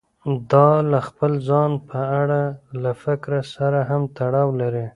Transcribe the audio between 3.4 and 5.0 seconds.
سره هم تړاو لري.